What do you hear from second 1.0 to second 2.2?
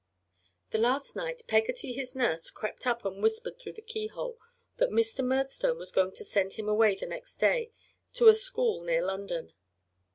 night Peggotty, his